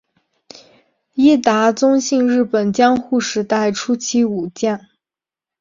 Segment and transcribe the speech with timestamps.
[1.13, 4.81] 伊达宗信日本江户时代初期武将。